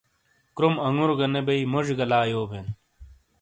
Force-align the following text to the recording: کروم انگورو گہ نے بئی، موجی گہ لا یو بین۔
کروم 0.55 0.75
انگورو 0.87 1.13
گہ 1.19 1.27
نے 1.33 1.41
بئی، 1.47 1.61
موجی 1.71 1.93
گہ 1.99 2.05
لا 2.11 2.19
یو 2.31 2.41
بین۔ 2.49 2.67